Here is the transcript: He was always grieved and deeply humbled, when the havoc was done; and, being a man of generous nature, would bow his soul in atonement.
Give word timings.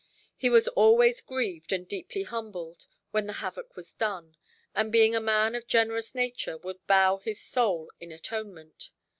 He 0.35 0.49
was 0.49 0.67
always 0.69 1.21
grieved 1.21 1.71
and 1.71 1.87
deeply 1.87 2.23
humbled, 2.23 2.87
when 3.11 3.27
the 3.27 3.33
havoc 3.33 3.75
was 3.75 3.93
done; 3.93 4.35
and, 4.73 4.91
being 4.91 5.13
a 5.15 5.19
man 5.21 5.53
of 5.53 5.67
generous 5.67 6.15
nature, 6.15 6.57
would 6.57 6.87
bow 6.87 7.17
his 7.19 7.39
soul 7.39 7.91
in 7.99 8.11
atonement. 8.11 8.89